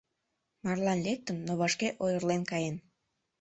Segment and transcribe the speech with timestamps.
[0.63, 2.75] Марлан лектын, но вашке ойырлен каен.